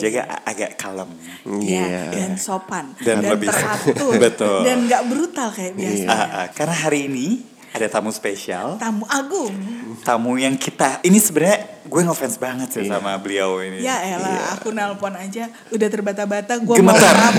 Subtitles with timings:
[0.00, 1.10] jaga a- agak kalem
[1.42, 2.02] Iya, Iya.
[2.10, 4.58] dan sopan Dan dan, lebih- teratur Betul.
[4.62, 6.08] dan nggak brutal kayak biasanya.
[6.08, 7.28] Ah, ah, karena hari ini
[7.70, 9.54] ada tamu spesial Tamu agung.
[10.00, 14.70] tamu yang kita ini sebenarnya gue ngefans banget sih sama beliau ini Ya elah, aku
[14.70, 17.30] nelpon aja udah terbata-bata gue mau keluarnya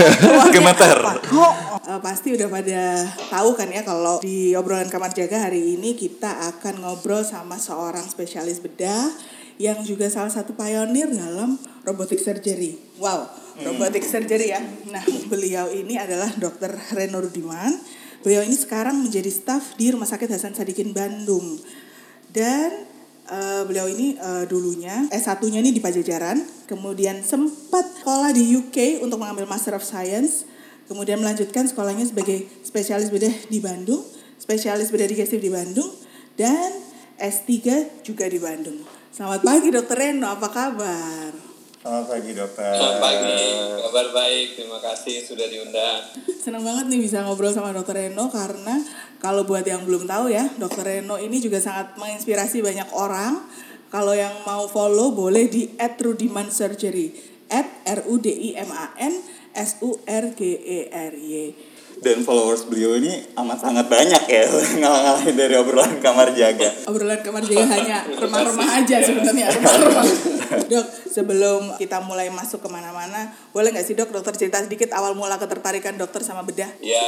[0.50, 0.98] Gemetar.
[0.98, 1.14] apa.
[1.32, 1.54] Oh,
[1.86, 2.82] eh, pasti udah pada
[3.28, 8.04] tahu kan ya kalau di obrolan kamar jaga hari ini kita akan ngobrol sama seorang
[8.06, 9.12] spesialis bedah
[9.58, 12.78] yang juga salah satu pionir dalam robotic surgery.
[13.02, 13.28] Wow,
[13.66, 14.62] robotic surgery ya.
[14.88, 16.78] Nah, beliau ini adalah Dr.
[16.94, 17.74] Reno Rudiman.
[18.22, 21.58] Beliau ini sekarang menjadi staf di Rumah Sakit Hasan Sadikin Bandung.
[22.30, 22.86] Dan
[23.28, 29.18] eh, beliau ini eh, dulunya S1-nya ini di Pajajaran, kemudian sempat sekolah di UK untuk
[29.18, 30.46] mengambil Master of Science,
[30.86, 34.06] kemudian melanjutkan sekolahnya sebagai spesialis bedah di Bandung,
[34.38, 35.90] spesialis bedah digestif di Bandung,
[36.38, 36.78] dan
[37.18, 37.58] S3
[38.06, 39.01] juga di Bandung.
[39.12, 41.36] Selamat pagi Dokter Reno, apa kabar?
[41.84, 43.44] selamat pagi dokter Selamat pagi,
[43.84, 44.48] kabar baik.
[44.56, 46.00] Terima kasih sudah diundang.
[46.48, 48.80] Senang banget nih bisa ngobrol sama Dokter Reno karena
[49.20, 53.36] kalau buat yang belum tahu ya, Dokter Reno ini juga sangat menginspirasi banyak orang.
[53.92, 57.12] Kalau yang mau follow boleh di @rudimansurgery
[57.84, 59.14] @r-u-d-i-m-a-n
[59.52, 61.34] S-U-R-G-E-R-Y.
[62.02, 64.44] Dan followers beliau ini amat sangat banyak ya
[64.82, 70.06] ngalah-ngalahin dari obrolan kamar jaga Obrolan kamar jaga hanya remah-remah aja sebenarnya remah-remah.
[70.52, 75.16] Dok, sebelum kita mulai masuk ke mana-mana, boleh nggak sih dok dokter cerita sedikit awal
[75.16, 76.68] mula ketertarikan dokter sama bedah?
[76.84, 77.00] Ya,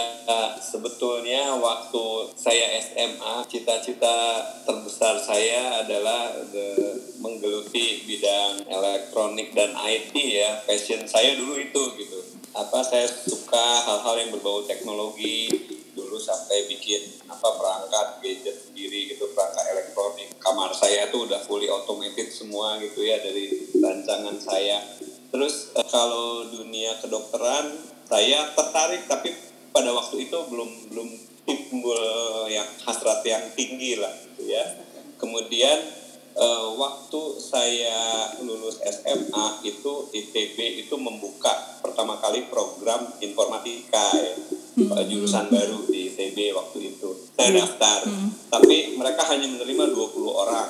[0.63, 10.63] sebetulnya waktu saya SMA, cita-cita terbesar saya adalah the- menggeluti bidang elektronik dan IT ya.
[10.63, 12.19] Passion saya dulu itu gitu.
[12.53, 15.49] Apa saya suka hal-hal yang berbau teknologi.
[15.93, 20.29] Dulu sampai bikin apa perangkat gadget sendiri gitu perangkat elektronik.
[20.37, 24.81] Kamar saya tuh udah fully automated semua gitu ya dari rancangan saya.
[25.33, 27.73] Terus eh, kalau dunia kedokteran
[28.05, 29.33] saya tertarik tapi
[29.73, 31.09] pada waktu itu belum belum
[31.49, 32.01] timbul
[32.53, 34.61] yang hasrat yang tinggi lah gitu ya.
[35.17, 36.02] Kemudian
[36.33, 44.33] eh, waktu saya lulus SMA itu ITB itu membuka pertama kali program informatika ya.
[44.73, 47.13] Eh, jurusan baru di ITB waktu itu.
[47.37, 48.09] Saya daftar.
[48.49, 50.69] Tapi mereka hanya menerima 20 orang.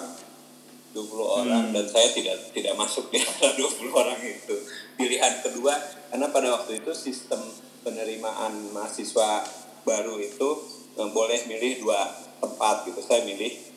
[0.93, 4.55] 20 orang dan saya tidak tidak masuk di antara 20 orang itu.
[4.93, 5.73] Pilihan kedua
[6.13, 7.41] karena pada waktu itu sistem
[7.81, 9.41] penerimaan mahasiswa
[9.83, 10.49] baru itu
[10.99, 11.97] eh, boleh milih dua
[12.43, 13.01] tempat gitu.
[13.01, 13.72] Saya milih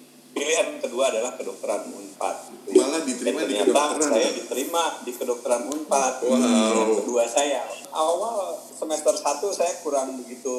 [0.97, 2.37] kedua adalah kedokteran Unpad.
[2.65, 2.81] Gitu.
[2.81, 4.33] Malah diterima Dan di kedokteran, saya ya?
[4.33, 6.15] diterima di kedokteran Unpad.
[6.25, 6.41] Wow.
[6.41, 7.61] Pilihan kedua saya.
[7.93, 10.57] Awal semester 1 saya kurang begitu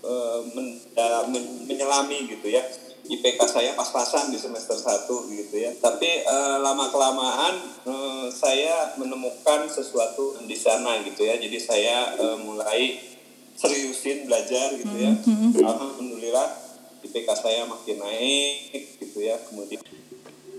[0.00, 2.64] eh, men- da- men- menyelami gitu ya.
[3.04, 5.76] IPK saya pas-pasan di semester 1 gitu ya.
[5.76, 11.36] Tapi eh, lama kelamaan eh, saya menemukan sesuatu di sana gitu ya.
[11.36, 13.04] Jadi saya eh, mulai
[13.52, 15.12] seriusin belajar gitu ya.
[15.60, 16.63] Alhamdulillah
[17.04, 19.36] IPK saya makin naik gitu ya.
[19.48, 19.80] Kemudian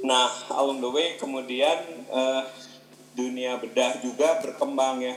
[0.06, 2.42] Nah, along the way kemudian eh,
[3.18, 5.16] dunia bedah juga berkembang ya.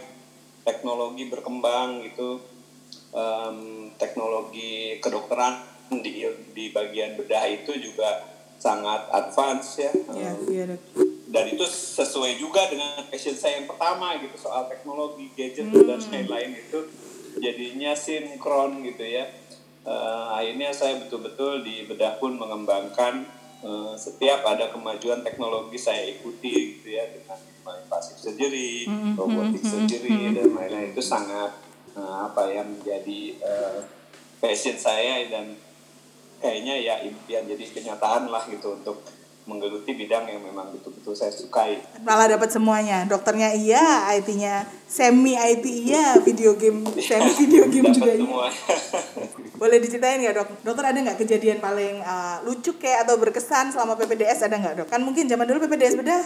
[0.64, 2.40] Teknologi berkembang gitu.
[3.12, 5.64] Em, teknologi kedokteran
[6.04, 8.24] di di bagian bedah itu juga
[8.60, 9.92] sangat advance ya.
[9.92, 10.82] Dok.
[11.28, 16.56] dan itu sesuai juga dengan passion saya yang pertama gitu soal teknologi gadget dan lain-lain
[16.56, 16.88] itu
[17.38, 19.28] jadinya sinkron gitu ya
[19.86, 23.24] Eh, akhirnya saya betul-betul di bedah pun mengembangkan
[23.62, 30.56] eh, setiap ada kemajuan teknologi saya ikuti gitu ya dengan invasive surgery, robotic surgery dan
[30.56, 30.96] lain-lain.
[30.96, 31.60] Itu sangat
[31.92, 33.80] eh, apa ya menjadi eh,
[34.38, 35.58] passion saya dan
[36.38, 39.02] kayaknya ya impian jadi kenyataan lah gitu untuk
[39.48, 41.80] menggeluti bidang yang memang betul-betul saya sukai.
[42.04, 43.08] Malah dapat semuanya.
[43.08, 48.48] Dokternya iya, IT-nya semi IT iya, video game semi video game juga iya.
[49.60, 50.48] Boleh diceritain nggak dok?
[50.62, 54.88] Dokter ada nggak kejadian paling uh, lucu kayak atau berkesan selama PPDS ada nggak dok?
[54.92, 56.22] Kan mungkin zaman dulu PPDS bedah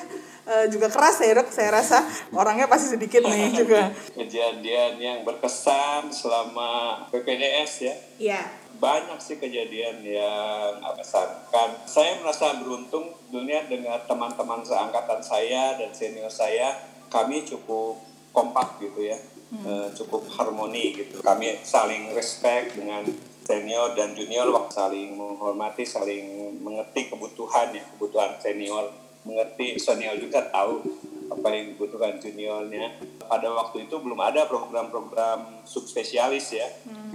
[0.50, 1.48] uh, juga keras ya dok.
[1.48, 2.04] Saya rasa
[2.34, 3.88] orangnya pasti sedikit nih juga.
[4.18, 7.94] Kejadian yang berkesan selama PPDS ya.
[8.18, 8.61] Iya.
[8.82, 11.86] Banyak sih kejadian yang mengesankan.
[11.86, 18.02] Saya merasa beruntung dunia dengan teman-teman seangkatan saya dan senior saya, kami cukup
[18.34, 19.14] kompak gitu ya,
[19.52, 21.20] Eh, cukup harmoni gitu.
[21.20, 23.04] Kami saling respect dengan
[23.44, 28.88] senior dan junior, waktu saling menghormati, saling mengerti kebutuhan ya, kebutuhan senior,
[29.28, 30.80] mengerti senior juga tahu
[31.28, 32.96] apa yang dibutuhkan juniornya.
[33.28, 36.68] Pada waktu itu belum ada program-program subspesialis ya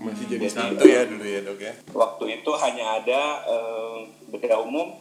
[0.08, 1.74] Masih jadi Jadi, satu ya dulu ya dok ya.
[1.92, 4.96] waktu itu hanya ada eh, bedah umum,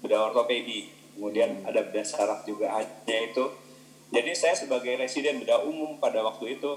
[0.00, 2.88] bedah ortopedi, kemudian ada bedah saraf juga hanya
[3.22, 3.44] itu.
[4.08, 6.70] jadi saya sebagai residen bedah umum pada waktu itu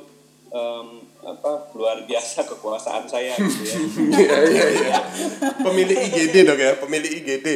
[0.47, 0.87] em,
[1.19, 3.77] apa luar biasa kekuasaan saya gitu ya.
[4.21, 4.97] Iya iya iya.
[5.57, 7.47] Pemilik IGD dong ya, pemilik IGD.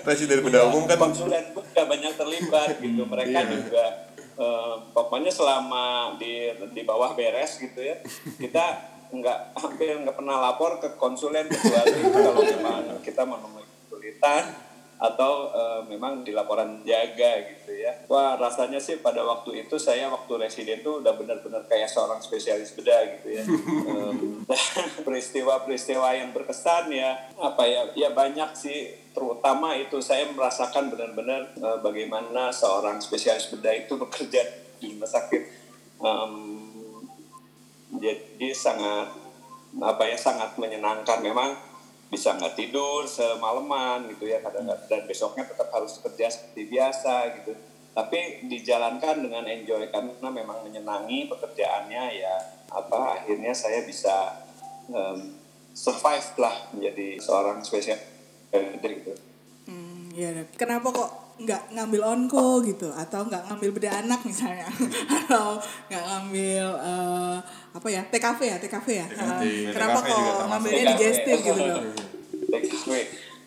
[0.00, 3.52] Presiden Beda Umum kan konsulen pun juga banyak terlibat gitu mereka Iya.
[3.52, 3.84] juga
[4.34, 5.84] eh, pokoknya selama
[6.16, 6.32] di
[6.72, 8.00] di bawah beres gitu ya
[8.38, 8.64] kita
[9.10, 14.70] nggak hampir nggak pernah lapor ke konsulen kecuali kalau memang kita menemui kesulitan
[15.00, 18.04] atau eh, memang di laporan jaga gitu ya.
[18.04, 22.76] Wah rasanya sih pada waktu itu saya waktu residen tuh udah benar-benar kayak seorang spesialis
[22.76, 23.44] bedah gitu ya.
[25.08, 28.92] Peristiwa-peristiwa yang berkesan ya apa ya ya banyak sih.
[29.16, 34.44] Terutama itu saya merasakan benar-benar eh, bagaimana seorang spesialis bedah itu bekerja
[34.76, 35.42] di rumah sakit.
[36.00, 36.49] Em,
[38.00, 39.12] jadi sangat
[39.78, 41.20] apa ya sangat menyenangkan.
[41.22, 41.54] Memang
[42.10, 44.88] bisa nggak tidur semalaman gitu ya kadang-kadang.
[44.88, 47.52] Dan besoknya tetap harus kerja seperti biasa gitu.
[47.94, 52.34] Tapi dijalankan dengan enjoy karena memang menyenangi pekerjaannya ya
[52.70, 54.46] apa akhirnya saya bisa
[54.88, 55.38] em,
[55.74, 57.98] survive lah menjadi seorang spesial
[58.82, 59.14] gitu.
[59.70, 60.34] Hmm, ya.
[60.58, 64.68] Kenapa kok nggak ngambil onko gitu atau nggak ngambil beda anak misalnya.
[65.16, 65.56] Atau
[65.88, 67.38] nggak ngambil eh,
[67.72, 69.06] apa ya TKV ya TKV ya.
[69.08, 71.82] Eh, kenapa TKV kok ngambilnya digestif gitu dok
[72.52, 72.92] TKW.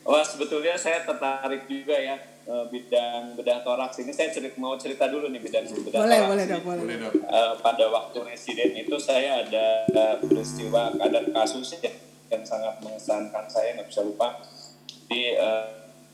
[0.03, 2.17] Wah sebetulnya saya tertarik juga ya
[2.49, 4.09] eh, bidang bedah toraks ini.
[4.09, 6.95] Saya cerita mau cerita dulu nih bidang bedah boleh toraks boleh dok boleh.
[7.13, 9.85] Eh, pada waktu residen itu saya ada
[10.17, 11.93] peristiwa ada kasus ya,
[12.33, 14.41] yang sangat mengesankan saya nggak bisa lupa.
[15.03, 15.37] Di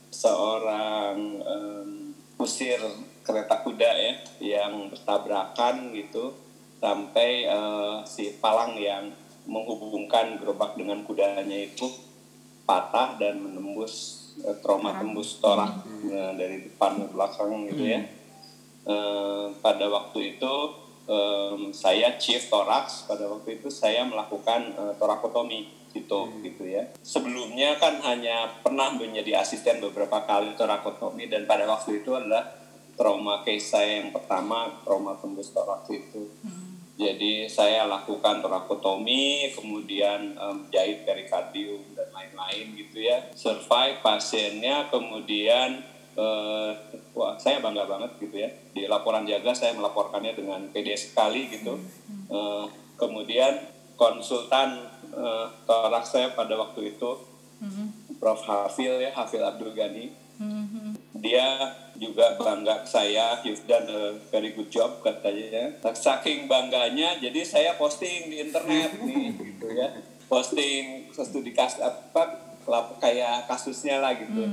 [0.10, 1.90] seorang em,
[2.38, 2.82] kusir
[3.22, 6.34] kereta kuda ya yang bertabrakan gitu
[6.82, 9.12] sampai eh, si palang yang
[9.50, 11.90] menghubungkan gerobak dengan kudanya itu
[12.66, 18.02] patah dan menembus eh, trauma tembus torak eh, dari depan ke belakang gitu ya.
[18.90, 20.54] Eh, pada waktu itu
[21.10, 26.88] em, saya chief thorax pada waktu itu saya melakukan eh, torakotomi gitu gitu ya.
[27.04, 32.60] Sebelumnya kan hanya pernah menjadi asisten beberapa kali torakotomi dan pada waktu itu adalah
[33.00, 36.28] trauma case saya yang pertama trauma tembus toraks itu.
[37.00, 43.32] Jadi saya lakukan torakotomi kemudian em, jahit perikardium dan lain-lain gitu ya.
[43.32, 45.80] Survive pasiennya kemudian
[46.20, 46.72] eh,
[47.16, 48.52] wah saya bangga banget gitu ya.
[48.76, 51.80] Di laporan jaga saya melaporkannya dengan PD sekali gitu.
[52.28, 52.66] Eh,
[53.00, 53.64] kemudian
[53.96, 57.12] konsultan eh, toraks saya pada waktu itu.
[58.20, 58.40] Prof.
[58.48, 60.12] Hafil ya Hafil Abdul Ghani.
[61.20, 65.76] Dia juga bangga saya you've done a very good job katanya.
[65.92, 69.88] Saking bangganya jadi saya posting di internet nih gitu ya.
[70.32, 72.50] Posting studi kas apa
[73.04, 74.46] kayak kasusnya lah gitu.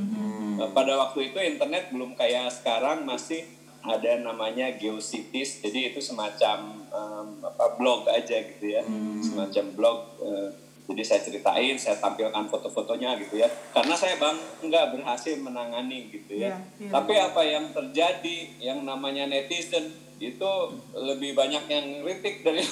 [0.56, 3.44] Nah, pada waktu itu internet belum kayak sekarang masih
[3.86, 5.62] ada namanya geocities.
[5.62, 8.82] Jadi itu semacam em, apa blog aja gitu ya.
[9.22, 10.48] Semacam blog eh,
[10.86, 13.48] jadi saya ceritain saya tampilkan foto-fotonya gitu ya.
[13.74, 16.54] Karena saya bangga berhasil menangani gitu ya.
[16.54, 16.90] Iya, iya.
[16.94, 20.50] tapi apa yang terjadi yang namanya netizen itu
[20.96, 22.64] lebih banyak yang kritik dari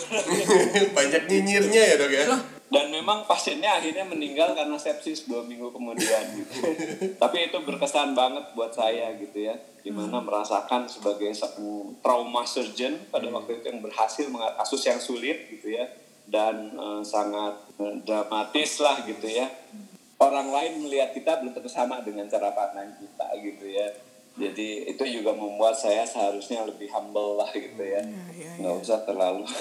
[0.97, 2.25] Banyak nyinyirnya ya dok ya.
[2.73, 6.65] Dan memang pasiennya akhirnya meninggal karena sepsis dua minggu kemudian gitu.
[7.23, 9.55] tapi itu berkesan banget buat saya gitu ya.
[9.85, 15.01] Di mana merasakan sebagai seorang trauma surgeon pada waktu itu yang berhasil mengatasi kasus yang
[15.01, 15.85] sulit gitu ya.
[16.25, 19.45] Dan eh, sangat eh, dramatis lah gitu ya.
[20.17, 23.93] Orang lain melihat kita belum tentu sama dengan cara pandang kita gitu ya.
[24.35, 28.03] Jadi itu juga membuat saya seharusnya lebih humble lah gitu ya.
[28.35, 29.47] Iya, nggak usah terlalu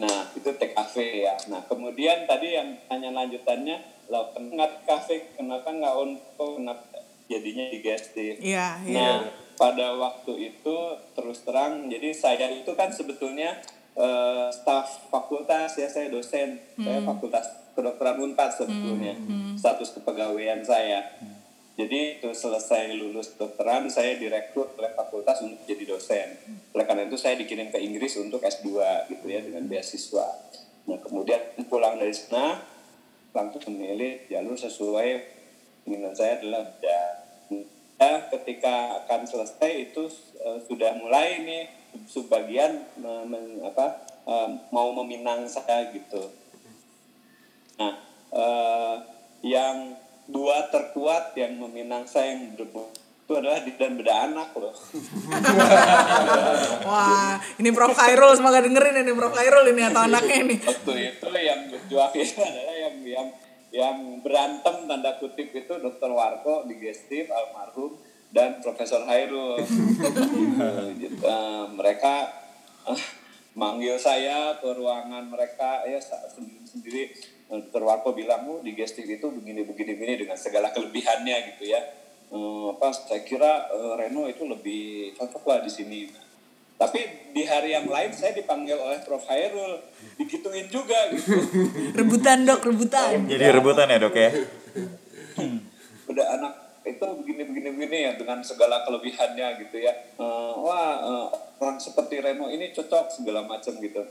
[0.00, 0.94] Nah, itu TKV
[1.28, 1.34] ya.
[1.52, 8.40] Nah, kemudian tadi yang tanya lanjutannya, lo kenapa TKV, kenapa nggak untuk, kenapa jadinya digestif?
[8.42, 9.16] iya iya Nah,
[9.54, 10.76] pada waktu itu
[11.12, 13.60] terus terang, jadi saya itu kan sebetulnya
[13.94, 17.44] eh, staf fakultas ya, saya dosen, saya fakultas
[17.76, 19.14] kedokteran Unpad sebetulnya,
[19.54, 21.04] status kepegawaian saya.
[21.80, 26.28] Jadi itu selesai lulus kedokteran, saya direkrut oleh fakultas untuk jadi dosen.
[26.76, 28.68] Oleh karena itu saya dikirim ke Inggris untuk S2
[29.08, 30.28] gitu ya dengan beasiswa.
[30.84, 31.40] Nah kemudian
[31.72, 32.60] pulang dari sana
[33.32, 35.08] langsung memilih jalur sesuai
[35.88, 37.00] keinginan saya adalah ya,
[37.96, 40.04] ya ketika akan selesai itu
[40.36, 41.64] eh, sudah mulai nih
[42.04, 46.28] sebagian eh, men- apa eh, mau meminang saya gitu.
[47.80, 47.96] Nah,
[48.36, 48.96] eh,
[49.48, 49.96] yang
[50.30, 54.74] dua terkuat yang meminang saya yang berbu itu adalah di dan beda anak loh.
[56.90, 57.94] wah ini Prof.
[57.94, 59.30] Khairul semoga dengerin ini Prof.
[59.30, 60.58] Khairul ini atau anaknya ini.
[60.58, 63.28] Waktu itu yang berjuang itu adalah yang yang
[63.70, 63.96] yang
[64.26, 68.02] berantem tanda kutip itu Dokter Warko di Gestif almarhum
[68.34, 69.62] dan Profesor Hairul.
[69.62, 72.34] uh, mereka
[72.82, 72.98] uh,
[73.54, 77.02] manggil saya ke ruangan mereka ya sendiri sendiri
[77.50, 77.82] Dr.
[77.82, 81.82] Warko bilang oh digestif itu begini begini begini dengan segala kelebihannya gitu ya.
[82.30, 86.06] Uh, apa saya kira uh, Reno itu lebih cocok lah di sini.
[86.78, 89.26] Tapi di hari yang lain saya dipanggil oleh Prof.
[89.26, 89.82] Hairul
[90.14, 91.36] dikituin juga gitu.
[91.98, 93.26] Rebutan dok rebutan.
[93.26, 94.30] Jadi rebutan ya dok ya?
[96.06, 96.52] Udah anak
[96.86, 99.92] itu begini begini begini ya dengan segala kelebihannya gitu ya.
[100.16, 101.26] Uh, wah uh,
[101.58, 104.06] orang seperti Reno ini cocok segala macam gitu.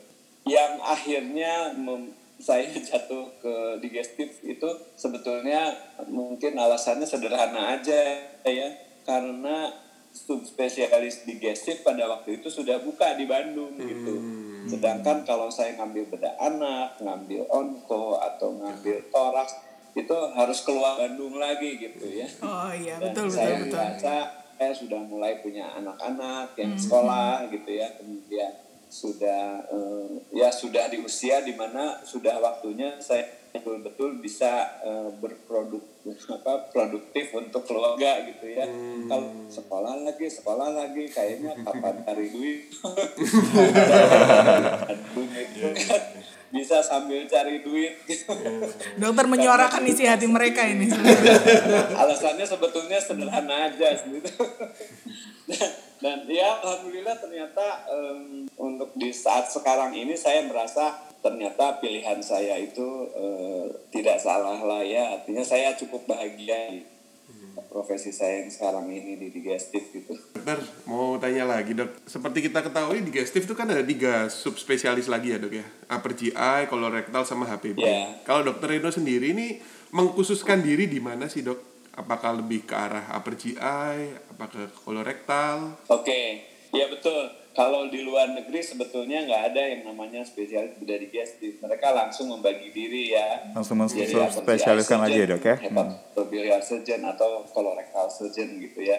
[0.45, 5.75] Yang akhirnya mem, saya jatuh ke digestif itu sebetulnya
[6.07, 7.99] mungkin alasannya sederhana aja
[8.47, 8.69] ya.
[9.03, 9.67] Karena
[10.09, 14.15] subspesialis digestif pada waktu itu sudah buka di Bandung gitu.
[14.69, 19.53] Sedangkan kalau saya ngambil bedah anak ngambil onko atau ngambil toraks
[19.97, 22.27] itu harus keluar Bandung lagi gitu ya.
[22.45, 23.79] Oh iya Dan betul saya betul betul.
[23.81, 24.15] merasa
[24.59, 28.51] saya sudah mulai punya anak-anak yang sekolah gitu ya, kemudian
[28.89, 35.85] sudah eh, ya sudah di usia di mana sudah waktunya saya betul-betul bisa eh, berproduk
[36.09, 38.65] apa produktif untuk keluarga gitu ya.
[39.05, 42.61] Kalau sekolah lagi sekolah lagi kayaknya kapan cari duit.
[46.49, 48.33] Bisa sambil cari duit gitu.
[48.97, 50.89] Dokter menyuarakan isi hati mereka ini.
[51.93, 54.33] alasannya sebetulnya sederhana aja gitu
[56.39, 63.11] ya alhamdulillah ternyata em, untuk di saat sekarang ini saya merasa ternyata pilihan saya itu
[63.11, 66.87] eh, tidak salah lah ya artinya saya cukup bahagia di
[67.67, 70.15] profesi saya yang sekarang ini di digestif gitu
[70.49, 72.09] Dokter, mau tanya lagi dok.
[72.09, 75.65] Seperti kita ketahui digestif itu kan ada tiga subspesialis lagi ya dok ya.
[75.91, 77.77] Upper GI, kolorektal, sama HPB.
[77.77, 78.17] Ya.
[78.25, 79.61] Kalau dokter Reno sendiri ini
[79.93, 81.68] mengkhususkan diri di mana sih dok?
[81.99, 85.75] Apakah lebih ke arah upper GI, apakah ke kolorektal?
[85.91, 87.27] Oke, ya betul.
[87.51, 91.59] Kalau di luar negeri sebetulnya nggak ada yang namanya spesialis bedah digestif.
[91.59, 93.51] Mereka langsung membagi diri ya.
[93.51, 95.55] Langsung Jadi spesialiskan aja ya dok ya.
[95.59, 95.67] Hmm.
[95.67, 98.95] Hepatobiliar surgeon atau colorectal surgeon gitu ya.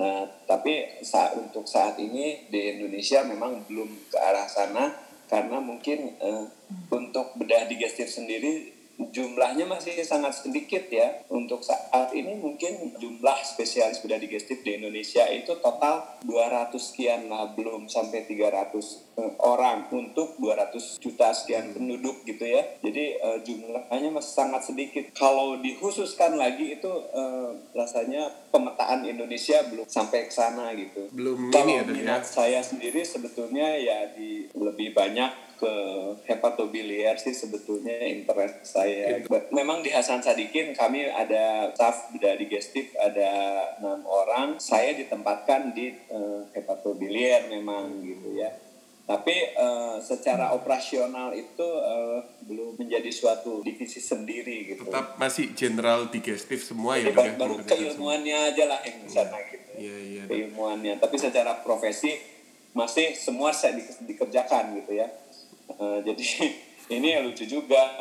[0.00, 4.94] Nah, tapi saat untuk saat ini di Indonesia memang belum ke arah sana
[5.28, 6.44] karena mungkin eh,
[6.88, 11.22] untuk bedah digestif sendiri jumlahnya masih sangat sedikit ya.
[11.30, 17.54] Untuk saat ini mungkin jumlah spesialis bedah digestif di Indonesia itu total 200 sekian lah,
[17.54, 18.74] belum sampai 300
[19.18, 22.62] eh, orang untuk 200 juta sekian penduduk gitu ya.
[22.82, 25.14] Jadi eh, jumlahnya masih sangat sedikit.
[25.14, 31.06] Kalau dikhususkan lagi itu eh, rasanya pemetaan Indonesia belum sampai ke sana gitu.
[31.14, 31.96] Belum Kalau ini ya dok ya.
[32.02, 35.74] minat saya sendiri sebetulnya ya di lebih banyak ke
[36.24, 39.18] hepatobiliar sih sebetulnya interest saya.
[39.50, 43.30] Memang di Hasan Sadikin kami ada staff bedah digestif ada
[43.82, 44.62] enam orang.
[44.62, 48.54] Saya ditempatkan di eh, hepatobiliar memang gitu ya.
[49.08, 54.86] Tapi eh, secara operasional itu eh, belum menjadi suatu divisi sendiri gitu.
[54.86, 57.36] Tetap masih general digestif semua ya Jadi ya.
[57.36, 57.68] baru semua.
[57.68, 59.70] keilmuannya aja lah yang di sana gitu.
[59.78, 60.22] Iya iya.
[60.26, 62.18] keilmuannya tapi secara profesi
[62.74, 65.08] masih semua saya di- dikerjakan gitu ya
[65.68, 66.24] Eh, jadi
[66.96, 67.92] ini lucu juga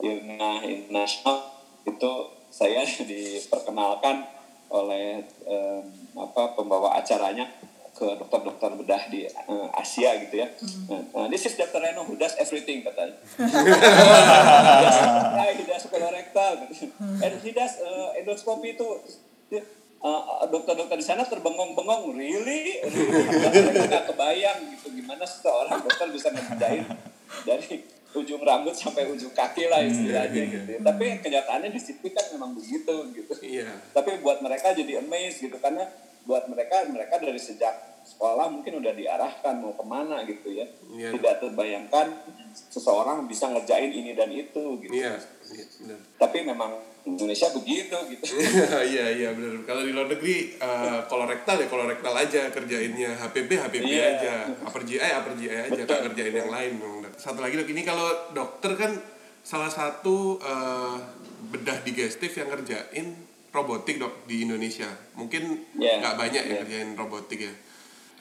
[0.00, 1.50] Ilna International
[1.82, 2.12] itu
[2.50, 4.26] saya diperkenalkan
[4.70, 5.82] oleh em,
[6.14, 7.50] apa pembawa acaranya
[7.90, 10.48] ke dokter-dokter bedah di eh, Asia gitu ya.
[10.88, 11.82] Nah, this is Dr.
[11.82, 13.18] Reno who does everything katanya.
[15.36, 16.70] yeah, he does colorectal
[17.20, 18.88] and he does uh, endoscopy itu
[20.00, 23.84] Uh, dokter-dokter di sana terbengong-bengong really, really?
[23.84, 26.88] nggak kebayang gitu gimana seorang dokter bisa ngerjain
[27.44, 27.84] dari
[28.16, 33.12] ujung rambut sampai ujung kaki lah istilahnya gitu tapi kenyataannya di situ kan memang begitu
[33.12, 33.68] gitu Iya.
[33.92, 35.84] tapi buat mereka jadi amazed gitu karena
[36.24, 41.14] buat mereka mereka dari sejak sekolah mungkin udah diarahkan mau ke mana gitu ya Iya.
[41.14, 42.06] tidak terbayangkan
[42.50, 45.14] seseorang bisa ngerjain ini dan itu gitu Iya.
[45.46, 45.98] Iya benar.
[46.18, 48.24] tapi memang Indonesia begitu gitu
[48.92, 49.64] iya iya benar.
[49.64, 54.04] Kalau di luar negeri eh, kolorektal ya kolorektal aja kerjainnya HPB HPB Iya.
[54.12, 54.34] aja.
[54.60, 56.72] Upper GI upper GI aja Betul, kerjain yang lain.
[57.16, 58.92] Satu lagi dok ini kalau dokter kan
[59.40, 60.96] salah satu eh,
[61.48, 63.16] bedah digestif yang ngerjain
[63.48, 64.86] robotik dok di Indonesia.
[65.14, 66.60] Mungkin Iya, nggak banyak yang iya.
[66.60, 67.54] ngerjain robotik ya.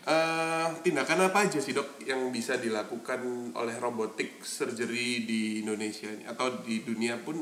[0.10, 6.26] Eh, tindakan apa aja sih dok yang bisa dilakukan oleh robotik surgery di Indonesia ini?
[6.26, 7.38] atau di dunia pun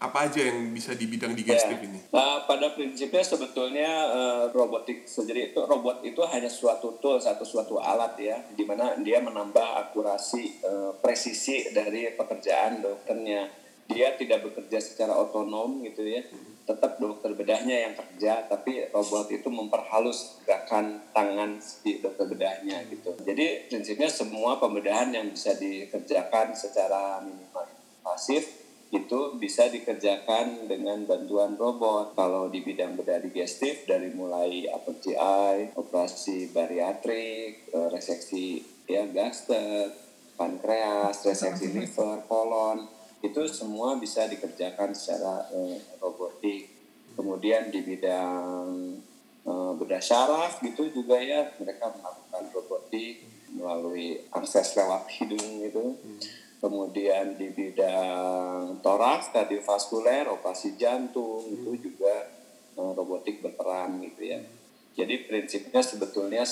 [0.00, 1.86] apa aja yang bisa di bidang digestif Ya.
[1.86, 2.00] ini?
[2.10, 7.78] Nah, pada prinsipnya sebetulnya eh, robotik surgery itu robot itu hanya suatu tool, satu suatu
[7.78, 13.46] alat ya, di mana dia menambah akurasi eh, presisi dari pekerjaan dokternya.
[13.86, 16.26] Dia tidak bekerja secara otonom gitu ya,
[16.70, 23.18] tetap dokter bedahnya yang kerja tapi robot itu memperhalus gerakan tangan si dokter bedahnya gitu
[23.26, 27.66] jadi prinsipnya semua pembedahan yang bisa dikerjakan secara minimal
[27.98, 28.60] invasif
[28.90, 32.18] itu bisa dikerjakan dengan bantuan robot.
[32.18, 38.58] Kalau di bidang bedah digestif dari mulai upper GI, operasi bariatrik, eh, reseksi
[38.90, 39.94] ya gaster,
[40.34, 46.72] pankreas, reseksi liver, kolon, itu semua bisa dikerjakan secara eh, robotik.
[47.14, 48.96] Kemudian di bidang
[49.44, 55.84] eh, bedah syaraf gitu juga ya mereka melakukan robotik melalui akses lewat hidung itu
[56.60, 62.28] kemudian di bidang toraks, kardiovaskuler, operasi jantung itu juga
[62.76, 64.40] eh, robotik berperan gitu ya.
[64.96, 66.44] Jadi prinsipnya sebetulnya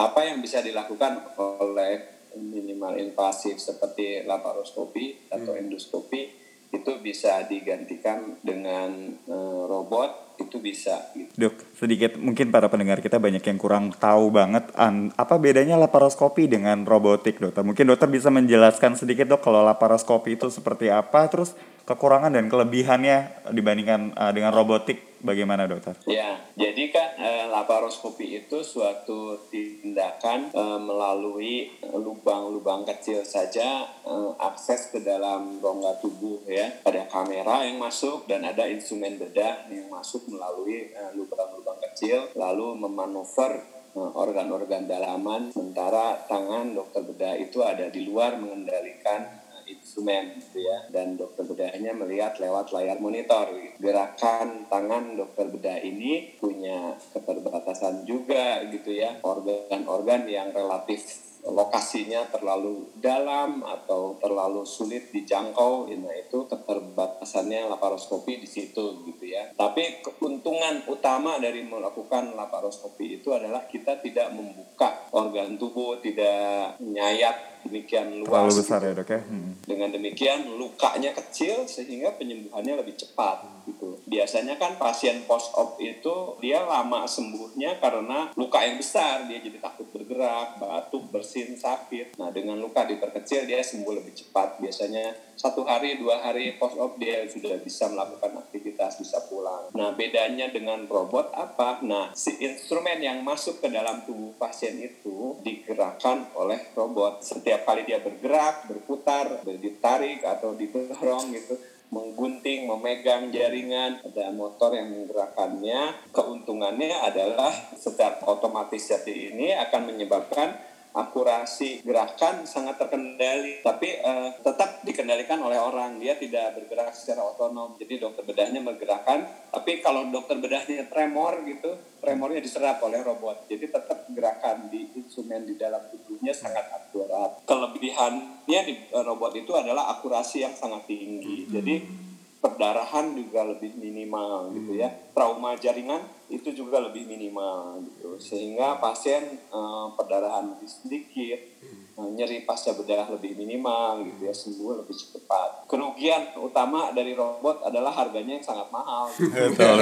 [0.00, 8.90] apa yang bisa dilakukan oleh minimal invasif seperti laparoskopi atau endoskopi itu bisa digantikan dengan
[9.26, 11.28] eh, robot itu bisa gitu.
[11.36, 16.48] Dok, sedikit mungkin para pendengar kita banyak yang kurang tahu banget an, apa bedanya laparoskopi
[16.48, 17.60] dengan robotik, dokter.
[17.66, 21.52] Mungkin dokter bisa menjelaskan sedikit dok kalau laparoskopi itu seperti apa, terus
[21.84, 25.96] kekurangan dan kelebihannya dibandingkan uh, dengan robotik bagaimana dokter?
[26.08, 34.92] Ya, jadi kan eh, laparoskopi itu suatu tindakan eh, melalui lubang-lubang kecil saja eh, akses
[34.92, 36.80] ke dalam rongga tubuh ya.
[36.84, 42.78] Ada kamera yang masuk dan ada instrumen bedah yang masuk melalui eh, lubang-lubang kecil lalu
[42.78, 43.60] memanuver
[43.96, 50.64] eh, organ-organ dalaman sementara tangan dokter bedah itu ada di luar mengendalikan eh, instrumen gitu
[50.64, 50.88] ya.
[50.90, 53.50] Dan dokter bedahnya melihat lewat layar monitor.
[53.78, 59.22] Gerakan tangan dokter bedah ini punya keterbatasan juga gitu ya.
[59.22, 68.48] Organ-organ yang relatif lokasinya terlalu dalam atau terlalu sulit dijangkau nah itu keterbatasannya laparoskopi di
[68.48, 69.52] situ gitu ya.
[69.52, 77.59] Tapi keuntungan utama dari melakukan laparoskopi itu adalah kita tidak membuka organ tubuh tidak nyayat
[77.66, 78.88] demikian luas Terlalu besar gitu.
[78.88, 79.20] ya dok ya?
[79.26, 79.52] Hmm.
[79.66, 84.00] Dengan demikian lukanya kecil sehingga penyembuhannya lebih cepat gitu.
[84.08, 89.60] Biasanya kan pasien post op itu dia lama sembuhnya karena luka yang besar, dia jadi
[89.60, 92.16] takut bergerak, batuk, bersin, sakit.
[92.18, 94.58] Nah, dengan luka diperkecil dia sembuh lebih cepat.
[94.58, 99.72] Biasanya satu hari, dua hari post op dia sudah bisa melakukan aktivitas, bisa pulang.
[99.72, 101.80] Nah, bedanya dengan robot apa?
[101.80, 107.24] Nah, si instrumen yang masuk ke dalam tubuh pasien itu digerakkan oleh robot.
[107.24, 111.58] Setiap kali dia bergerak, berputar, ditarik atau didorong gitu,
[111.90, 116.12] menggunting, memegang jaringan, ada motor yang menggerakkannya.
[116.14, 124.82] Keuntungannya adalah secara otomatis jadi ini akan menyebabkan akurasi gerakan sangat terkendali tapi eh, tetap
[124.82, 126.02] dikendalikan oleh orang.
[126.02, 127.78] Dia tidak bergerak secara otonom.
[127.78, 133.46] Jadi dokter bedahnya menggerakkan tapi kalau dokter bedahnya tremor gitu tremornya diserap oleh robot.
[133.46, 137.38] Jadi tetap gerakan di instrumen di dalam tubuhnya sangat akurat.
[137.46, 141.46] Kelebihannya di eh, robot itu adalah akurasi yang sangat tinggi.
[141.46, 142.08] Jadi
[142.40, 144.88] perdarahan juga lebih minimal gitu ya.
[145.12, 146.00] Trauma jaringan
[146.32, 148.16] itu juga lebih minimal gitu.
[148.16, 151.40] Sehingga pasien eh, perdarahan lebih sedikit.
[151.60, 157.62] Eh, nyeri pasca bedah lebih minimal gitu ya sembuh lebih cepat kerugian utama dari robot
[157.62, 159.28] adalah harganya yang sangat mahal gitu.
[159.52, 159.78] Betul.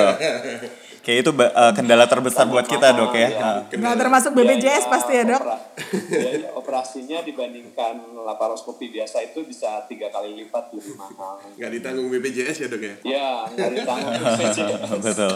[1.00, 3.28] Kayak itu uh, kendala terbesar buat kita dok ya.
[3.28, 3.50] Iya.
[3.64, 5.40] Uh, Nggak termasuk BPJS Biaya pasti ya dok?
[5.40, 5.62] opera-
[6.08, 12.56] biaya operasinya dibandingkan laparoskopi biasa itu bisa tiga kali lipat lebih mahal nggak ditanggung BPJS
[12.60, 14.90] ya dok ya ya nggak ditanggung BPJS.
[15.00, 15.34] Betul.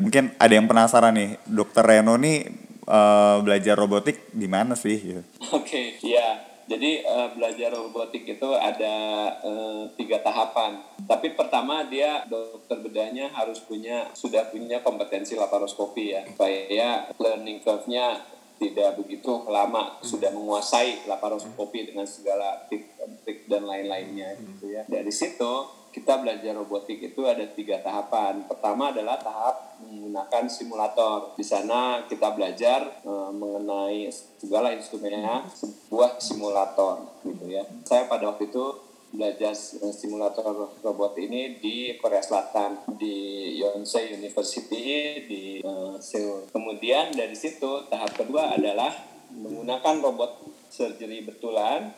[0.00, 4.98] Mungkin ada yang penasaran nih, dokter Reno nih uh, belajar robotik di mana sih?
[4.98, 5.22] Gitu.
[5.54, 6.50] Oke, ya.
[6.70, 8.94] Jadi eh, belajar robotik itu ada
[9.42, 10.78] eh, tiga tahapan.
[11.02, 18.22] Tapi pertama dia dokter bedahnya harus punya sudah punya kompetensi laparoskopi ya, supaya learning curve-nya
[18.62, 24.86] tidak begitu lama sudah menguasai laparoskopi dengan segala trik dan lain-lainnya gitu ya.
[24.86, 28.46] Dari situ kita belajar robotik itu ada tiga tahapan.
[28.46, 31.34] Pertama adalah tahap menggunakan simulator.
[31.34, 34.06] Di sana kita belajar eh, mengenai
[34.38, 37.66] segala instrumennya sebuah simulator gitu ya.
[37.82, 38.64] Saya pada waktu itu
[39.10, 46.46] belajar eh, simulator robot ini di Korea Selatan di Yonsei University di eh, Seoul.
[46.54, 48.94] Kemudian dari situ tahap kedua adalah
[49.30, 51.90] menggunakan robot surgery betulan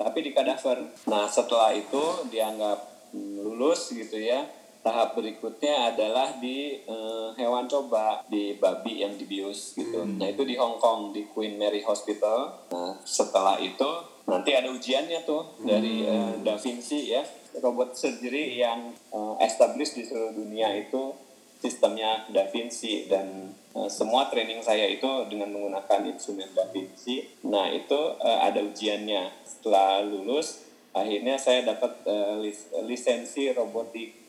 [0.00, 0.80] tapi di kadaver.
[1.12, 4.46] Nah setelah itu dianggap lulus gitu ya
[4.80, 10.08] tahap berikutnya adalah di eh, hewan coba di babi yang dibius gitu.
[10.16, 12.64] Nah itu di Hong Kong di Queen Mary Hospital.
[12.72, 13.88] Nah setelah itu
[14.24, 17.20] nanti ada ujiannya tuh dari eh, Da Vinci ya
[17.60, 21.12] robot surgery yang eh, established di seluruh dunia itu
[21.60, 27.44] sistemnya Da Vinci dan eh, semua training saya itu dengan menggunakan instrumen Da Vinci.
[27.44, 29.44] Nah itu eh, ada ujiannya.
[29.44, 34.20] Setelah lulus akhirnya saya dapat eh, lis- lisensi robotik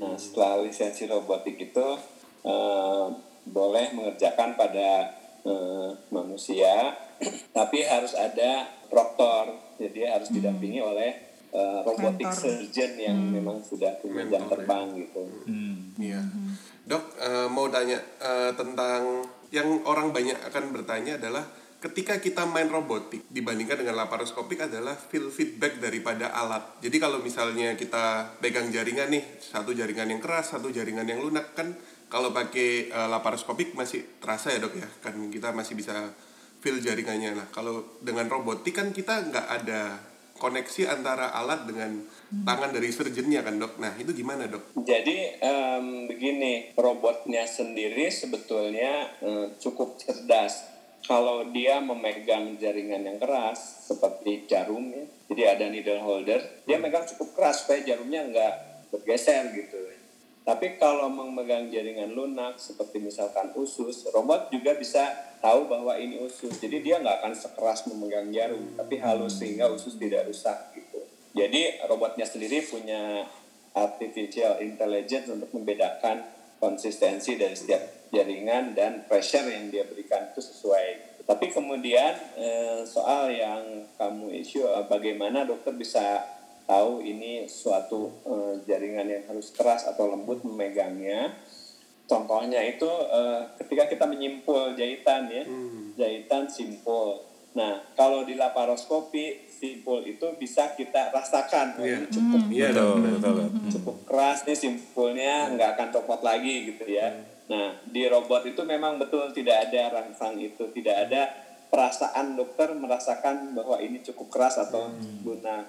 [0.00, 1.86] Nah, setelah lisensi robotik itu
[2.44, 3.06] eh,
[3.48, 5.08] boleh mengerjakan pada
[5.44, 6.96] eh, manusia,
[7.56, 11.10] tapi harus ada proktor, jadi harus didampingi oleh
[11.52, 12.44] eh, robotic Mentor.
[12.60, 14.48] surgeon yang memang sudah punya jam ya.
[14.52, 15.22] terbang gitu.
[16.00, 16.20] Iya.
[16.84, 21.44] Dok, eh, mau tanya eh, tentang yang orang banyak akan bertanya adalah
[21.80, 26.76] ketika kita main robotik dibandingkan dengan laparoskopik adalah feel feedback daripada alat.
[26.84, 31.56] Jadi kalau misalnya kita pegang jaringan nih, satu jaringan yang keras, satu jaringan yang lunak
[31.56, 31.72] kan
[32.12, 36.12] kalau pakai eh, laparoskopik masih terasa ya dok ya, kan kita masih bisa
[36.60, 37.32] feel jaringannya.
[37.32, 42.00] Nah kalau dengan robotik kan kita nggak ada koneksi antara alat dengan
[42.32, 43.76] tangan dari surgeonnya kan dok.
[43.76, 44.72] Nah itu gimana dok?
[44.84, 50.69] Jadi em, begini, robotnya sendiri sebetulnya eh, cukup cerdas.
[51.00, 57.08] Kalau dia memegang jaringan yang keras seperti jarum ya, jadi ada needle holder, dia megang
[57.08, 58.54] cukup keras supaya jarumnya nggak
[58.92, 59.78] bergeser gitu.
[60.40, 65.06] Tapi kalau memegang jaringan lunak seperti misalkan usus, robot juga bisa
[65.38, 66.58] tahu bahwa ini usus.
[66.58, 71.06] Jadi dia nggak akan sekeras memegang jarum, tapi halus sehingga usus tidak rusak gitu.
[71.36, 73.28] Jadi robotnya sendiri punya
[73.76, 76.26] artificial intelligence untuk membedakan
[76.58, 81.10] konsistensi dari setiap jaringan dan pressure yang dia berikan itu sesuai.
[81.24, 86.26] Tapi kemudian eh, soal yang kamu isu eh, bagaimana dokter bisa
[86.66, 91.38] tahu ini suatu eh, jaringan yang harus keras atau lembut memegangnya.
[92.10, 95.46] Contohnya itu eh, ketika kita menyimpul jahitan ya,
[95.94, 97.22] jahitan simpul.
[97.54, 102.94] Nah kalau di laparoskopi simpul itu bisa kita rasakan oh, ini cukup Iya betul, dok.
[102.98, 103.70] betul, betul.
[103.74, 107.10] cukup keras nih simpulnya nggak akan copot lagi gitu ya.
[107.50, 111.22] Nah di robot itu memang betul tidak ada rangsang itu, tidak ada
[111.66, 114.90] perasaan dokter merasakan bahwa ini cukup keras atau
[115.26, 115.66] lunak.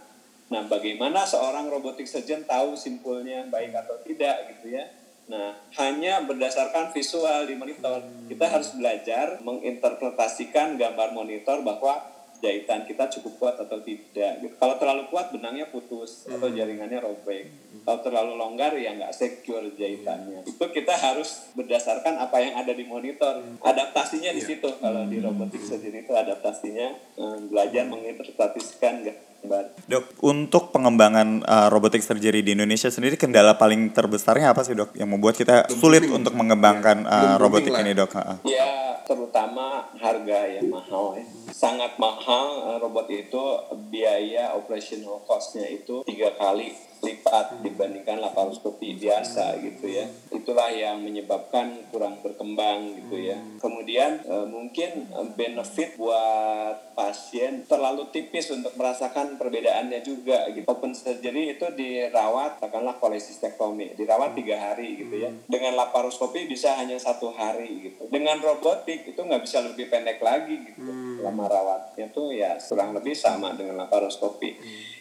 [0.53, 4.85] Nah bagaimana seorang robotic surgeon tahu simpulnya baik atau tidak gitu ya?
[5.31, 12.10] Nah hanya berdasarkan visual di monitor kita harus belajar menginterpretasikan gambar monitor bahwa
[12.41, 14.41] jahitan kita cukup kuat atau tidak.
[14.41, 14.53] Gitu.
[14.57, 17.47] Kalau terlalu kuat benangnya putus atau jaringannya robek.
[17.85, 20.43] Kalau terlalu longgar ya nggak secure jahitannya.
[20.49, 23.45] Itu kita harus berdasarkan apa yang ada di monitor.
[23.61, 24.67] Adaptasinya di situ.
[24.81, 29.63] Kalau di robotik surgery itu adaptasinya eh, belajar menginterpretasikan gambar.
[29.89, 34.93] Dok, untuk pengembangan uh, robotic surgery di Indonesia sendiri kendala paling terbesarnya apa sih dok
[34.95, 38.13] yang membuat kita sulit untuk mengembangkan uh, robotik ini dok?
[38.45, 41.23] Ya terutama harga yang mahal ya.
[41.55, 43.39] Sangat mahal eh, robot itu
[43.87, 50.05] biaya operational cost-nya itu tiga kali lipat dibandingkan laparoskopi biasa gitu ya.
[50.29, 53.37] Itulah yang menyebabkan kurang berkembang gitu ya.
[53.57, 60.69] Kemudian eh, mungkin eh, benefit buat pasien terlalu tipis untuk merasakan perbedaannya juga gitu.
[60.69, 65.33] Open surgery itu dirawat katakanlah kolesistektomi, dirawat tiga hari gitu ya.
[65.49, 68.05] Dengan laparoskopi bisa hanya satu hari gitu.
[68.13, 70.91] Dengan robotik itu nggak bisa lebih pendek lagi gitu.
[71.21, 74.57] Lama rawatnya tuh ya kurang lebih sama dengan laparoskopi.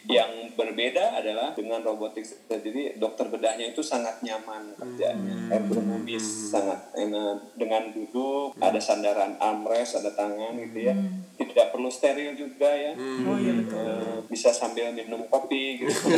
[0.09, 7.53] Yang berbeda adalah dengan robotik surgery dokter bedahnya itu sangat nyaman kerjanya, ergonomis, sangat enak.
[7.53, 10.95] Dengan duduk, ada sandaran armrest, ada tangan gitu ya.
[11.37, 12.97] Tidak perlu steril juga ya.
[12.97, 13.77] Oh iya betul.
[13.77, 15.93] Eh, bisa sambil minum kopi gitu.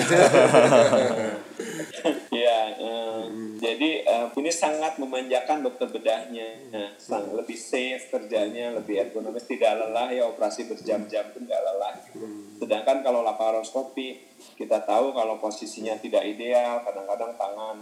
[2.31, 3.23] ya, eh,
[3.59, 6.71] jadi eh, ini sangat memanjakan dokter bedahnya.
[6.71, 11.93] Nah, sang, lebih safe kerjanya, lebih ergonomis, tidak lelah ya operasi berjam-jam pun nggak lelah.
[12.09, 12.25] Gitu.
[12.61, 14.21] Sedangkan kalau laparoskopi
[14.55, 17.77] kita tahu kalau posisinya tidak ideal, kadang-kadang tangan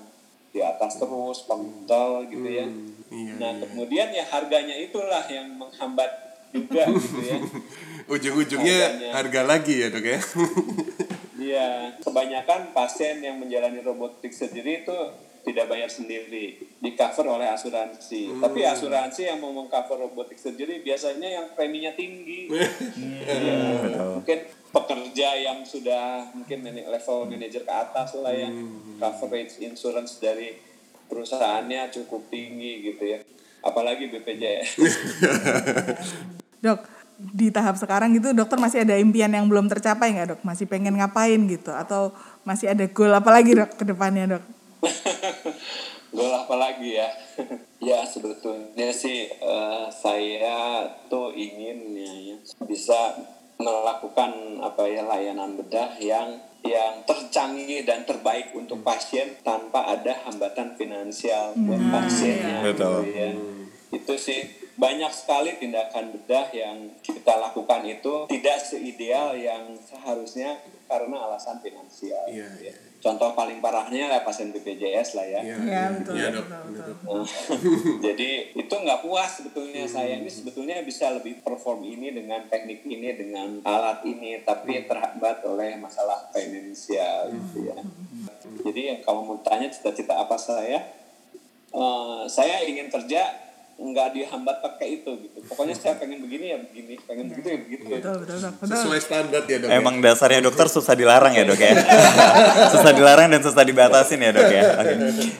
[0.51, 2.67] di atas terus, penggal gitu ya.
[3.11, 6.11] Iya, Nah, kemudian ya harganya itulah yang menghambat
[6.51, 7.37] juga gitu ya.
[8.13, 9.09] Ujung-ujungnya Harganya.
[9.15, 10.19] harga lagi ya dok ya.
[11.41, 14.93] Iya, kebanyakan pasien yang menjalani robotik surgery itu
[15.41, 18.37] tidak bayar sendiri, di cover oleh asuransi.
[18.37, 22.47] Tapi asuransi yang mau mengcover robotik surgery biasanya yang preminya tinggi.
[23.31, 28.53] Iya, mungkin pekerja yang sudah mungkin level manajer ke atas lah yang
[29.01, 30.55] coverage insurance dari
[31.09, 33.19] perusahaannya cukup tinggi gitu ya.
[33.65, 34.69] Apalagi BPJS.
[36.65, 36.85] Dok,
[37.17, 40.41] di tahap sekarang gitu dokter masih ada impian yang belum tercapai nggak dok?
[40.45, 41.73] Masih pengen ngapain gitu?
[41.73, 42.13] Atau
[42.45, 44.43] masih ada goal apa lagi dok ke depannya dok?
[46.11, 47.07] Gol apa lagi ya?
[47.89, 53.15] ya sebetulnya sih eh, saya tuh ingin ya, ya, bisa
[53.61, 60.77] melakukan apa ya layanan bedah yang yang tercanggih dan terbaik untuk pasien tanpa ada hambatan
[60.77, 62.61] finansial buat pasiennya.
[62.61, 63.01] Betul.
[63.01, 63.29] gitu ya.
[63.91, 64.39] Itu sih
[64.77, 72.29] banyak sekali tindakan bedah yang kita lakukan itu tidak seideal yang seharusnya karena alasan finansial.
[72.29, 72.73] Iya, gitu iya.
[72.77, 72.90] ya.
[73.01, 75.41] Contoh paling parahnya ya pasien BPJS lah ya.
[75.41, 76.65] Iya, Iya, betul, Iya, betul, dok.
[76.69, 76.93] betul.
[77.17, 77.25] Nah,
[78.05, 83.09] Jadi itu nggak puas sebetulnya saya ini sebetulnya bisa lebih perform ini dengan teknik ini
[83.17, 87.77] dengan alat ini tapi terhambat oleh masalah finansial gitu ya.
[88.61, 90.77] Jadi kalau mau tanya cita-cita apa saya,
[91.73, 93.50] eh, saya ingin kerja
[93.81, 95.37] nggak dihambat pakai itu gitu.
[95.49, 97.83] Pokoknya saya pengen begini ya begini, pengen begitu ya begitu.
[97.89, 98.37] Betul, betul.
[98.45, 98.77] Betul.
[98.77, 99.67] Sesuai standar ya dok.
[99.73, 99.77] ya?
[99.81, 101.73] Emang dasarnya dokter susah dilarang ya dok ya?
[102.77, 104.61] susah dilarang dan susah dibatasin ya dok ya?
[104.77, 104.93] Oke.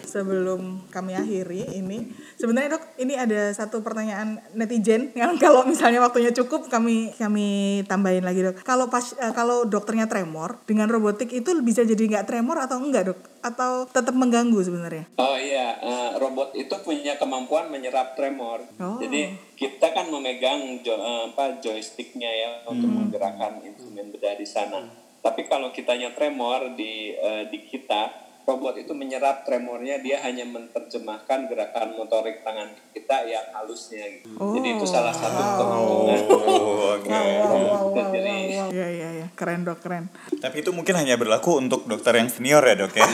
[0.10, 2.10] Sebelum kami akhiri ini,
[2.42, 8.26] sebenarnya dok, ini ada satu pertanyaan netizen yang kalau misalnya waktunya cukup kami kami tambahin
[8.26, 8.66] lagi dok.
[8.66, 13.14] Kalau pas eh, kalau dokternya tremor dengan robotik itu bisa jadi nggak tremor atau enggak
[13.14, 13.20] dok?
[13.42, 15.06] Atau tetap mengganggu sebenarnya?
[15.18, 18.62] Oh iya, eh, robot itu punya kemampuan menyerap tremor.
[18.78, 19.02] Oh.
[19.02, 24.82] Jadi kita kan memegang jo, eh, apa joysticknya ya untuk menggerakkan instrumen bedah di sana.
[25.22, 31.48] Tapi kalau kitanya tremor di eh, di kita, robot itu menyerap tremornya, dia hanya menerjemahkan
[31.48, 34.28] gerakan motorik tangan kita yang halusnya gitu.
[34.38, 36.20] Jadi itu salah satu keuntungan.
[36.28, 37.08] Oh, oke.
[37.08, 38.70] Wow, wow, wow, wow, Jadi wow.
[38.72, 39.28] Iya, iya, iya.
[39.38, 40.10] Keren dok, keren.
[40.42, 43.08] Tapi itu mungkin hanya berlaku untuk dokter yang senior ya dok ya.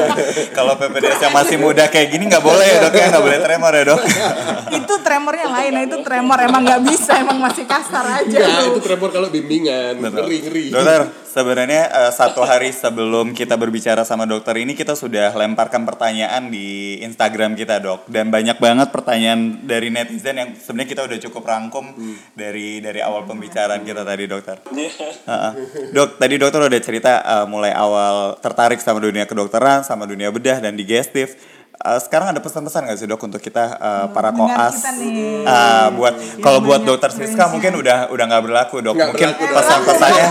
[0.56, 3.72] Kalau PPDS yang masih muda kayak gini nggak boleh ya dok ya, nggak boleh tremor
[3.74, 4.00] ya dok.
[4.78, 8.80] itu tremornya lain, nah itu tremor emang nggak bisa, emang masih kasar aja Enggak, itu
[8.84, 10.00] tremor kalau bimbingan.
[10.00, 10.64] Ngeri, ngeri.
[10.72, 11.00] Dokter,
[11.38, 16.98] sebenarnya eh, satu hari sebelum kita berbicara sama dokter ini kita sudah lemparkan pertanyaan di
[17.06, 21.94] Instagram kita dok dan banyak banget pertanyaan dari netizen yang sebenarnya kita udah cukup rangkum
[22.34, 24.58] dari dari awal pembicaraan kita tadi dokter.
[24.66, 25.52] Heeh.
[25.94, 30.58] Dok, tadi dokter udah cerita eh, mulai awal tertarik sama dunia kedokteran, sama dunia bedah
[30.58, 31.38] dan digestif.
[31.78, 34.82] Eh, sekarang ada pesan-pesan gak sih dok untuk kita eh, para koas?
[34.98, 35.46] nih.
[35.46, 38.98] Eh, buat kalau buat dokter Siska mungkin udah udah nggak berlaku dok.
[38.98, 40.26] Nggak mungkin pesan-pesannya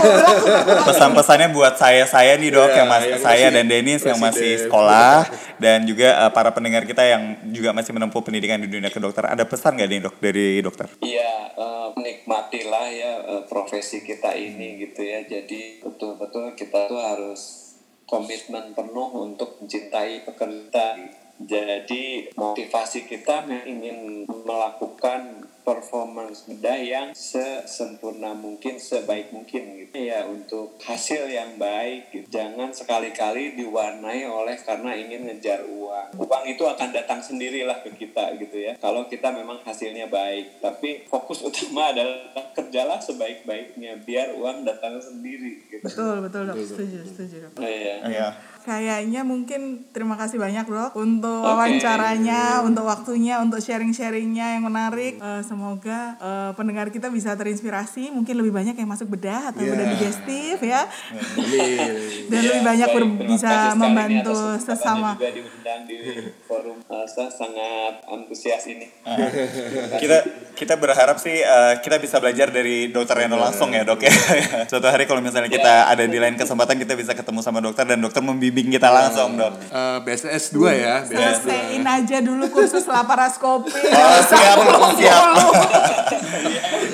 [0.84, 4.20] pesan-pesannya buat saya saya nih dok Iya, yang masih yang saya masih dan Denis yang
[4.20, 5.24] masih sekolah
[5.56, 9.32] dan juga eh, para pendengar kita yang juga masih menempuh pendidikan di dunia kedokteran.
[9.32, 10.86] Ada pesan gak nih dok dari dokter?
[11.00, 15.24] Iya, eh, nikmatilah ya eh, profesi kita ini gitu ya.
[15.24, 17.72] Jadi betul-betul kita tuh harus
[18.08, 21.17] komitmen penuh untuk mencintai pekerjaan.
[21.38, 30.80] Jadi motivasi kita ingin melakukan performance bedah yang sesempurna mungkin, sebaik mungkin gitu ya untuk
[30.80, 32.08] hasil yang baik.
[32.08, 32.26] Gitu.
[32.32, 36.16] Jangan sekali-kali diwarnai oleh karena ingin ngejar uang.
[36.16, 38.80] Uang itu akan datang sendirilah ke kita gitu ya.
[38.80, 45.68] Kalau kita memang hasilnya baik, tapi fokus utama adalah kerjalah sebaik-baiknya biar uang datang sendiri
[45.68, 45.84] gitu.
[45.84, 47.52] Betul, betul dok, setuju, setuju dok.
[47.60, 47.96] Iya.
[48.08, 48.28] Iya.
[48.68, 51.48] Kayaknya mungkin terima kasih banyak dok untuk Oke.
[51.48, 55.16] wawancaranya, untuk waktunya, untuk sharing-sharingnya yang menarik.
[55.16, 59.72] Eh, semoga eh, pendengar kita bisa terinspirasi, mungkin lebih banyak yang masuk bedah atau Iya.
[59.72, 62.28] bedah digestif ya, Amin.
[62.30, 65.16] dan Iya, lebih banyak ber- bisa membantu sesama.
[65.68, 66.00] Diundang di
[66.48, 68.88] forum uh, saya sangat antusias ini.
[70.02, 70.24] kita
[70.56, 74.12] kita berharap sih eh, kita bisa belajar dari dokter Reno langsung ya dok ya.
[74.70, 78.00] Suatu hari kalau misalnya kita ada di lain kesempatan kita bisa ketemu sama dokter dan
[78.00, 79.54] dokter membimbing kita langsung dok.
[79.60, 81.04] Eh, BSS 2 ya.
[81.04, 81.44] BSS
[81.78, 83.70] Selesaiin aja dulu kursus laparoskopi.
[83.70, 84.58] Oh, siap,
[84.98, 85.22] siap.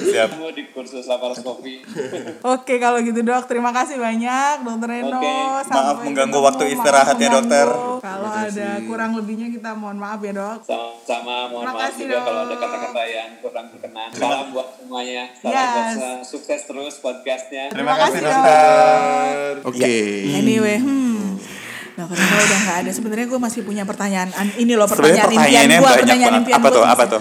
[0.05, 0.31] Siap.
[0.31, 1.83] Kamu di kursus laparoskopi.
[2.55, 5.19] Oke kalau gitu dok, terima kasih banyak dokter Reno.
[5.19, 5.35] Oke.
[5.67, 7.67] Maaf mengganggu ketemu, waktu istirahat ya, dokter.
[7.99, 10.63] Kalau ada kurang lebihnya kita mohon maaf ya dok.
[10.63, 14.09] Sama-sama mohon maaf Makasih, juga kalau ada kata-kata yang kurang berkenan.
[14.13, 15.23] Salam buat semuanya.
[15.35, 15.67] Salam Yes.
[15.67, 17.63] buat se- sukses terus podcastnya.
[17.69, 19.53] Terima Terima kasih kasih, dokter.
[19.67, 19.95] Oke.
[20.33, 21.64] Anyway, hmm.
[21.95, 22.91] Dokter Reno udah nggak ada.
[22.91, 24.29] Sebenarnya gue masih punya pertanyaan.
[24.35, 25.91] An- Ini loh pertanyaan impian gue.
[26.03, 26.85] Pertanyaan impian Apa gua tuh?
[26.85, 27.21] Apa tuh?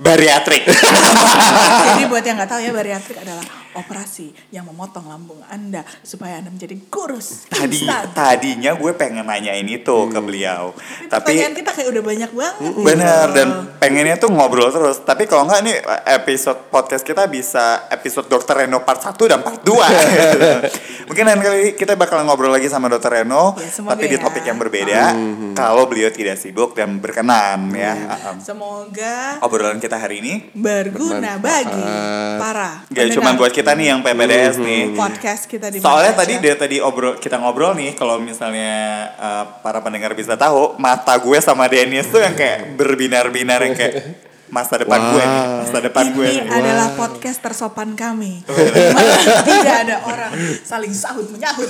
[0.00, 0.62] Bariatrik.
[1.92, 6.50] Jadi buat yang nggak tahu ya bariatrik adalah operasi yang memotong lambung Anda supaya Anda
[6.50, 7.46] menjadi kurus.
[7.46, 8.10] Tadi instan.
[8.12, 10.74] tadinya gue pengen nanyain itu ke beliau.
[10.74, 12.54] Tapi Tapi pertanyaan kita kayak udah banyak banget.
[12.84, 15.00] Bener dan pengennya tuh ngobrol terus.
[15.00, 15.76] Tapi kalau nggak nih
[16.14, 19.72] episode podcast kita bisa episode Dokter Reno part 1 dan part 2.
[21.08, 24.22] Mungkin lain kali kita bakalan ngobrol lagi sama Dokter Reno, Ya, tapi di ya.
[24.22, 25.00] topik yang berbeda.
[25.54, 27.94] Kalau beliau tidak sibuk dan berkenan ya.
[28.28, 31.84] Um, Semoga Obrolan kita hari ini berguna bagi
[32.36, 34.92] para Gak cuma buat kita kita nih yang PPDS nih.
[34.92, 36.44] Podcast kita di Soalnya mana tadi aja.
[36.44, 41.38] dia tadi obrol kita ngobrol nih kalau misalnya uh, para pendengar bisa tahu mata gue
[41.40, 44.20] sama Dennis tuh yang kayak berbinar-binar yang kayak
[44.52, 46.28] masa depan gue nih, masa depan gue.
[46.28, 48.44] ini adalah podcast tersopan kami.
[48.44, 49.16] Di mana
[49.48, 51.66] Tidak ada orang saling sahut menyahut.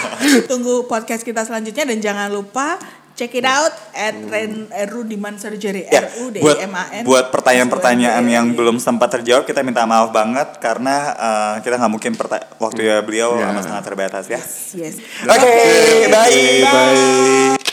[0.50, 2.76] Tunggu podcast kita selanjutnya dan jangan lupa
[3.20, 6.72] check it out at Ren eh, Rudiman Surgery Ya, R U D buat I M
[6.72, 7.02] A N.
[7.04, 12.12] buat pertanyaan-pertanyaan yang belum sempat terjawab kita minta maaf banget karena uh, kita nggak mungkin
[12.56, 13.52] waktu ya beliau Ya.
[13.52, 14.40] amat sangat terbatas ya.
[14.72, 14.96] Yes.
[15.28, 15.52] Oke,
[16.08, 16.64] bye.
[16.64, 17.69] Bye.